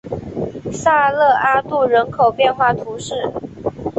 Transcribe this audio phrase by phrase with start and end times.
[0.73, 3.13] 萨勒阿杜人口变化图示